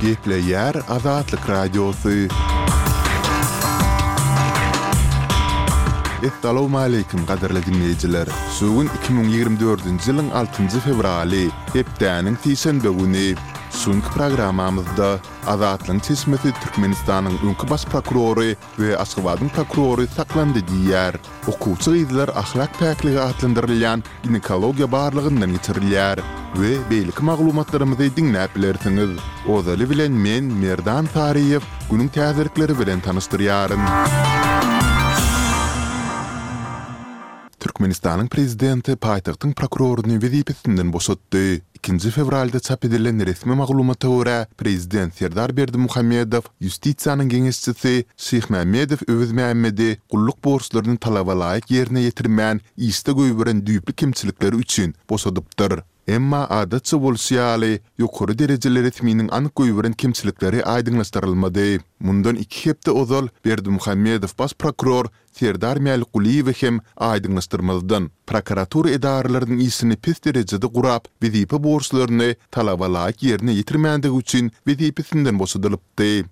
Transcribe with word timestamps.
Giple 0.00 0.40
yar 0.40 0.72
adatly 0.96 1.36
radio 1.46 1.90
sy. 1.92 2.22
Assalamu 6.28 6.80
alaykum, 6.80 7.26
gaderlägni 7.28 7.90
ýerler. 7.92 8.32
Şu 8.56 8.70
2024-nji 8.86 10.14
ýylyň 10.16 10.32
6-njy 10.40 10.80
fevraly. 10.88 11.42
Gipdäniň 11.74 12.32
35 12.40 13.44
Sünk 13.84 14.02
programamızda 14.04 15.18
Azatlın 15.46 15.98
tismeti 15.98 16.52
Türkmenistan'ın 16.62 17.32
ünkü 17.44 17.70
bas 17.70 17.84
prokurori 17.86 18.56
ve 18.78 18.98
Asgabadın 18.98 19.48
prokurori 19.48 20.06
saklandı 20.06 20.58
diyer. 20.68 21.14
Okulçı 21.48 21.96
gizler 21.96 22.28
ahlak 22.28 22.78
pekliği 22.78 23.20
adlandırılayan 23.20 24.02
ginekologiya 24.24 24.92
barlığından 24.92 25.50
itirilyer. 25.54 26.18
Ve 26.56 26.90
beylik 26.90 27.22
mağlumatlarımızı 27.22 28.02
dinləp 28.16 28.50
Ozali 29.48 29.90
bilen 29.90 30.12
men 30.12 30.44
Merdan 30.44 31.06
Tariyev 31.06 31.60
günün 31.90 32.08
təzirikleri 32.08 32.78
bilen 32.80 33.00
tanıstır 33.00 33.40
Türkmenistanın 37.60 38.28
prezidenti 38.28 38.96
paytaqtın 38.96 39.52
prokurorunu 39.52 40.22
vezipetinden 40.22 40.92
boşatdy. 40.92 41.56
2-nji 41.80 42.10
fevralda 42.10 42.60
çap 42.60 42.84
edilen 42.84 43.26
resmi 43.26 43.54
maglumata 43.54 44.08
görä, 44.08 44.46
prezident 44.58 45.14
Serdar 45.18 45.50
Berdimuhammedow 45.56 46.50
Justitsiýanyň 46.66 47.28
geňeşçisi 47.32 48.04
Syih 48.16 48.50
Mehmedow 48.50 49.12
öwüz 49.12 49.32
Mehmedi 49.32 49.88
gulluk 50.10 50.44
borçlaryny 50.44 50.96
talap 51.06 51.28
alaýyk 51.36 51.72
ýerine 51.76 52.04
ýetirmän, 52.08 52.60
iste 52.76 53.12
göýberen 53.20 53.64
düýpli 53.70 53.92
kimçilikleri 54.02 54.56
üçin 54.56 54.94
boşadypdyr. 55.10 55.80
Emma 56.08 56.46
adatsa 56.48 56.96
bolsyaly 56.98 57.78
ýokary 58.00 58.34
derejeler 58.40 58.84
etminin 58.88 59.28
anyk 59.32 59.52
goýberen 59.60 59.92
kimçilikleri 59.92 60.62
aýdyňlaşdyrylmady. 60.64 61.80
Mundan 61.98 62.36
2 62.36 62.70
hepde 62.70 62.90
ozal 62.90 63.28
Berdi 63.44 63.68
Muhammedow 63.70 64.32
bas 64.38 64.54
prokuror 64.54 65.06
Serdar 65.32 65.76
Mäl 65.76 66.04
hem 66.60 66.80
aýdyňlaşdyrmalydan. 67.00 68.10
prokuratur 68.26 68.86
edarlarynyň 68.86 69.60
isini 69.62 69.96
pes 69.96 70.20
derejede 70.24 70.66
gurap, 70.66 71.08
wezipe 71.22 71.62
borçlaryny 71.62 72.34
talaba 72.50 72.86
ýerine 73.10 73.52
ýetirmändigi 73.62 74.18
üçin 74.18 74.52
wezipesinden 74.66 75.38
bosadylypdy. 75.38 76.24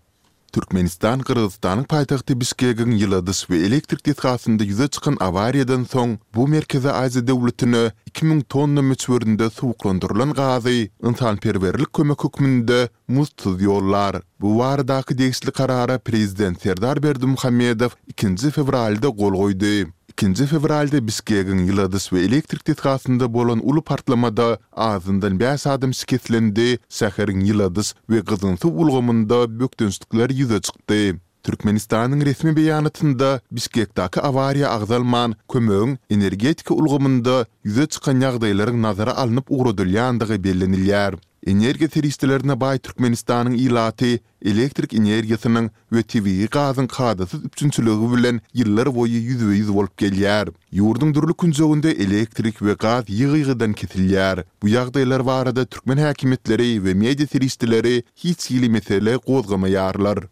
Türkmenistan 0.52 1.20
Kırgızstanyň 1.20 1.84
paytaxtı 1.84 2.32
Bişkegiň 2.40 2.90
yıladış 3.02 3.38
we 3.50 3.56
elektrik 3.68 4.00
tetgasynda 4.06 4.64
ýüze 4.68 4.86
çykan 4.96 5.16
awariýadan 5.28 5.82
soň 5.94 6.10
bu 6.36 6.42
merkezi 6.54 6.90
azi 7.02 7.20
döwletine 7.28 7.82
2000 8.06 8.40
tonna 8.40 8.80
möçberinde 8.82 9.50
suwuklandyrylan 9.50 10.32
gazi, 10.32 10.90
insan 11.10 11.36
perwerlik 11.36 11.92
kömek 11.92 12.24
hökmünde 12.24 12.88
muz 13.08 13.30
tuz 13.36 13.60
Bu 14.40 14.48
wardaky 14.58 15.18
degişli 15.18 15.50
karara 15.50 15.98
prezident 15.98 16.62
Serdar 16.62 17.02
Berdimuhammedow 17.02 17.98
2-nji 18.14 18.50
fevralda 18.50 19.08
gol 19.08 19.34
2-nji 20.18 20.46
fevralda 20.50 20.98
Biskegin 21.06 21.60
ýyldys 21.68 22.06
we 22.10 22.22
elektrik 22.26 22.64
tetgasynda 22.66 23.28
bolan 23.34 23.60
uly 23.70 23.78
partlamada 23.86 24.46
azyndan 24.86 25.36
5 25.42 25.66
adam 25.74 25.92
skitlendi, 25.94 26.66
şäheriň 26.98 27.44
ýyldys 27.52 27.92
we 28.10 28.18
gyzyntyw 28.30 28.80
ulgamynda 28.84 29.38
bökdünstikler 29.60 30.34
ýüze 30.34 30.58
çykdy. 30.66 31.20
Türkmenistan'ın 31.46 32.20
resmi 32.26 32.56
beyanatında 32.56 33.40
Bishkek'taki 33.52 34.20
avariya 34.20 34.70
ağzalman 34.70 35.36
kömöğün 35.52 35.98
energetika 36.10 36.74
ulgumunda 36.74 37.46
yüze 37.64 37.86
çıkan 37.86 38.20
yağdayların 38.20 38.82
nazara 38.82 39.16
alınıp 39.16 39.46
uğradılyandığı 39.50 40.44
bellenilyar. 40.44 41.14
Energiýa 41.46 41.86
teristlerine 41.88 42.56
baý 42.60 42.78
Türkmenistanyň 42.82 43.54
ilaty 43.62 44.18
elektrik 44.44 44.92
energiýasynyň 44.98 45.68
we 45.94 46.02
tiwi 46.02 46.32
gazyň 46.50 46.86
kadasy 46.90 47.36
üçinçiligi 47.46 48.06
bilen 48.14 48.40
ýyllar 48.58 48.90
boyu 48.96 49.20
ýüzüwe 49.22 49.54
ýüz 49.60 49.70
bolup 49.70 49.94
gelýär. 50.02 50.50
Ýurdun 50.74 51.14
durly 51.14 51.36
künjeginde 51.38 51.94
elektrik 51.94 52.58
we 52.58 52.74
gaz 52.74 53.06
ýygyrydan 53.06 53.76
kesilýär. 53.78 54.42
Bu 54.62 54.72
ýagdaýlar 54.74 55.22
barada 55.30 55.62
türkmen 55.64 56.02
häkimetleri 56.02 56.82
we 56.82 56.94
media 57.04 57.26
teristleri 57.26 58.02
hiç 58.16 58.50
ýyly 58.56 58.68
mesele 58.68 59.14
gozgamaýarlar. 59.28 60.26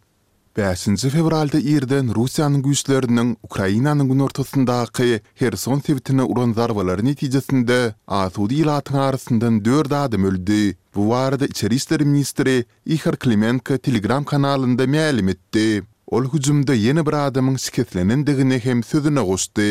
5 0.57 1.09
fevralda 1.13 1.59
ýerden 1.61 2.07
Russiýanyň 2.17 2.61
güýçleriniň 2.65 3.35
Ukrainanyň 3.45 4.07
günortasyndaky 4.11 5.21
Kherson 5.39 5.79
sewitine 5.79 6.23
uran 6.23 6.53
zarbalary 6.57 7.05
netijesinde 7.05 7.93
Azudi 8.07 8.59
ilatyň 8.65 8.97
arasyndan 9.07 9.63
4 9.65 9.91
adam 9.93 10.23
öldi. 10.25 10.75
Bu 10.97 11.01
warda 11.05 11.45
İçeri 11.45 12.05
Ministri 12.05 12.65
Ihar 12.85 13.15
Klimenka 13.15 13.77
Telegram 13.77 14.23
kanalında 14.23 14.83
məlum 14.83 15.29
etdi. 15.31 15.83
Ol 16.07 16.25
hücumda 16.33 16.73
yeni 16.73 17.05
bir 17.05 17.13
adamın 17.27 17.55
şikətlənəndiyini 17.65 18.57
hem 18.65 18.79
sözünə 18.91 19.21
qoşdu. 19.29 19.67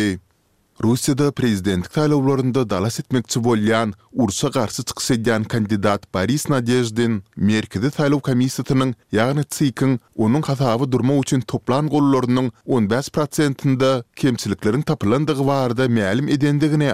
Rusiyada 0.84 1.32
prezident 1.32 1.90
saylovlarında 1.96 2.62
dalas 2.70 3.00
etməkçi 3.02 3.42
bolan 3.44 3.94
Ursa 4.12 4.50
qarşı 4.50 4.82
çıxış 4.84 5.48
kandidat 5.48 6.12
Paris 6.12 6.48
Nadejdin 6.50 7.22
Merkezi 7.36 7.90
Saylov 7.90 8.20
Komissiyasının, 8.20 8.94
yəni 9.12 9.44
tsk 9.44 9.82
onun 10.16 10.40
qatavı 10.42 10.92
durma 10.92 11.14
üçün 11.14 11.40
toplan 11.40 11.88
qollarının 11.88 12.52
15%-ində 12.66 13.92
kimçiliklərin 14.16 14.82
tapılandığı 14.92 15.46
vardı 15.46 15.82
məlum 15.98 16.28
edəndiyini 16.38 16.88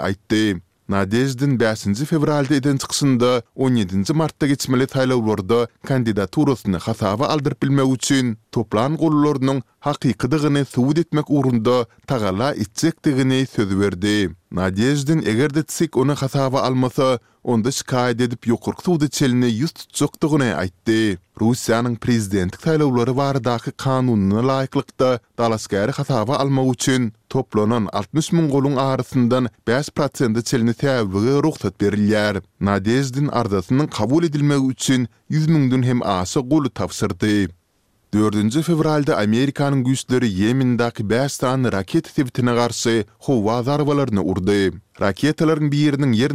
Nadezdin 0.92 1.52
5-nji 1.62 2.04
fevralda 2.10 2.54
eden 2.60 2.76
çıxsında 2.82 3.30
17-nji 3.64 4.12
martda 4.20 4.46
geçmeli 4.52 4.84
taýlawlarda 4.94 5.60
kandidaturasyny 5.92 6.76
hasaba 6.88 7.26
aldyryp 7.36 7.62
bilmek 7.62 7.94
üçin 7.96 8.26
toplan 8.56 8.96
gollorunun 9.02 9.60
haqiqidigini 9.86 10.62
suud 10.74 10.98
etmek 11.02 11.30
urunda 11.36 11.76
tagala 12.06 12.48
itsek 12.64 13.04
digini 13.04 13.46
sözü 13.56 13.80
verdi. 13.80 14.30
Nadiezdin 14.58 15.20
eger 15.30 15.50
de 15.54 15.62
tsik 15.64 15.96
onu 15.96 16.14
hasaba 16.22 16.60
almasa, 16.68 17.18
onda 17.44 17.70
shikayet 17.78 18.20
edip 18.20 18.46
yukurk 18.46 18.80
suudu 18.86 19.08
çelini 19.16 19.46
yust 19.60 19.78
tsoktigini 19.94 20.50
aytdi. 20.62 21.18
Rusiyanın 21.40 21.94
prezidentik 21.96 22.60
saylovları 22.62 23.16
var 23.16 23.36
kanununa 23.76 24.42
layiklikta 24.48 25.18
dalaskari 25.38 25.92
hasaba 25.92 26.36
alma 26.36 26.62
uçin, 26.64 27.12
toplanan 27.28 27.88
60 27.92 28.32
mongolun 28.32 28.76
arasından 28.76 29.48
5% 29.68 30.12
çelini 30.18 30.44
çelini 30.44 30.74
tevli 30.74 31.42
ruhsat 31.42 31.80
berilyar. 31.80 32.38
Nadiezdin 32.60 33.28
ardasinin 33.28 33.86
kabul 33.86 34.24
edilmeli 34.24 34.32
edilmeli 34.32 35.08
100 35.28 35.44
edilmeli 35.44 35.86
hem 35.88 36.02
edilmeli 36.02 36.48
golu 36.50 36.66
edilmeli 36.66 37.48
4-nji 38.12 38.60
fevralda 38.64 39.14
Amerikanyň 39.18 39.84
güýçleri 39.84 40.28
Yemendäki 40.40 41.10
5 41.10 41.42
raket 41.72 42.14
tebitine 42.14 42.52
garşy 42.54 42.98
howa 43.20 43.62
zarbalaryny 43.62 44.20
urdy. 44.20 44.70
Raketalaryň 45.00 45.70
biriniň 45.72 46.12
yer 46.12 46.32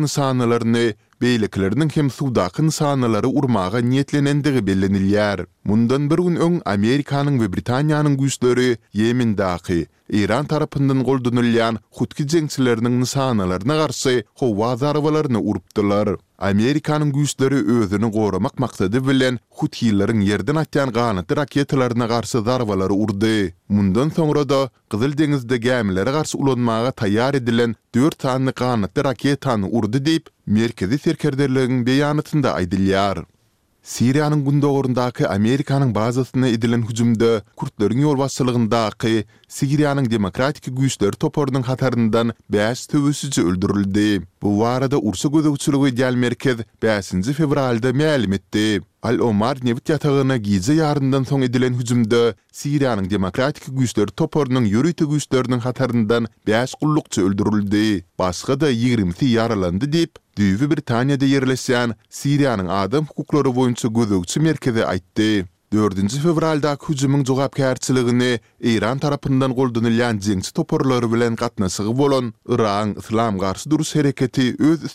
beýlikleriniň 1.22 1.89
hem 1.97 2.09
sudakyn 2.13 2.69
sanalary 2.73 3.28
urmaga 3.31 3.81
niýetlenendigi 3.81 4.61
bellenilýär. 4.67 5.45
Mundan 5.63 6.09
bir 6.09 6.17
gün 6.28 6.61
Amerikanın 6.66 7.39
ve 7.41 7.45
we 7.45 7.51
Britaniýanyň 7.57 8.16
güýçleri 8.17 9.38
daqi 9.38 9.88
Iran 10.09 10.45
tarapyndan 10.45 11.03
goldunylýan 11.03 11.77
hutki 11.97 12.23
jeňçileriniň 12.23 13.00
nysanalaryna 13.01 13.75
garşy 13.75 14.23
howa 14.39 14.75
zarbalaryny 14.77 15.38
urupdylar. 15.38 16.16
Amerikanyň 16.38 17.11
güýçleri 17.11 17.81
özüni 17.81 18.11
gorumak 18.11 18.59
maksady 18.59 19.07
bilen 19.07 19.39
hutkilerin 19.50 20.22
yerden 20.22 20.56
atýan 20.56 20.91
gaýnaty 20.94 21.35
raketalaryna 21.38 22.06
garşy 22.07 22.38
zarbalary 22.39 22.94
urdy. 23.03 23.53
Mundan 23.69 24.09
soňra 24.09 24.50
da 24.50 24.69
Gyzyl 24.91 25.17
deňizde 25.17 25.57
gämilere 25.57 26.11
garşy 26.13 26.38
ulanmaga 26.38 26.89
taýýar 26.89 27.35
edilen 27.38 27.75
4 27.95 28.19
tanly 28.19 28.51
gaýnaty 28.51 29.67
urdy 29.72 29.97
diýip 29.97 30.25
merkezi 30.47 30.97
serkerderlerin 31.00 31.86
beyanatında 31.86 32.54
aydilyar. 32.54 33.19
Siriyanın 33.83 34.45
gündo 34.50 34.68
orundaki 34.68 35.27
Amerikanın 35.27 35.95
bazısına 35.95 36.48
edilen 36.48 36.81
hücumda 36.89 37.42
kurtların 37.56 37.98
yol 38.00 38.18
vasılığında 38.18 38.83
aki 38.86 39.25
Siriyanın 39.48 40.12
demokratik 40.12 40.77
güçler 40.77 41.12
toporunun 41.12 41.62
hatarından 41.62 42.33
bias 42.50 42.88
Bu 44.42 44.60
varada 44.60 44.98
Ursa 44.98 45.30
Gözü 45.30 45.48
Uçuluğu 45.50 45.88
Ideal 45.88 46.13
Merkez 46.13 46.57
5. 46.83 47.10
fevralda 47.10 47.94
mealim 47.94 48.33
etdi. 48.33 48.81
Al 49.04 49.19
Omar 49.19 49.57
Nevit 49.63 49.89
yatağına 49.89 50.38
gizli 50.38 50.75
yarından 50.75 51.24
son 51.24 51.42
edilen 51.42 51.74
hücumda 51.74 52.36
Siriyanın 52.51 53.10
demokratiki 53.10 53.71
güçler 53.71 54.07
toporunun 54.07 54.66
yürütü 54.66 55.10
güçlerinin 55.10 55.60
hatarından 55.60 56.27
5 56.48 56.74
kullukça 56.81 57.21
öldürüldü. 57.21 58.04
Baskı 58.19 58.60
da 58.60 58.69
20 58.69 59.30
yaralandı 59.30 59.92
deyip 59.94 60.16
Düýwi 60.38 60.68
Britaniýada 60.69 61.25
ýerleşýän 61.25 61.95
Siriýanyň 62.13 62.68
adam 62.74 63.07
hukuklary 63.10 63.50
boýunça 63.57 63.89
gözegçi 63.89 64.39
merkezi 64.45 64.84
aýtdy. 64.86 65.30
4-nji 65.75 66.19
fevralda 66.24 66.75
hüjümiň 66.84 67.24
jogapkärçiligini 67.28 68.38
Iran 68.74 69.01
tarapyndan 69.04 69.51
goldunylan 69.57 70.22
jeňsi 70.25 70.54
toporlary 70.56 71.10
bilen 71.13 71.36
gatnaşygy 71.42 71.92
bolan 72.00 72.30
Iran 72.50 72.94
Islam 73.01 73.38
garşy 73.42 73.69
duruş 73.69 73.95
hereketi 73.95 74.48
öz 74.69 74.92